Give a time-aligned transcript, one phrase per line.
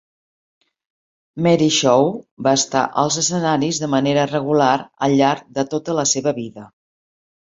[1.47, 2.07] Mary Shaw
[2.47, 4.71] va estar als escenaris de manera regular
[5.09, 6.65] al llarg de tota la seva vida.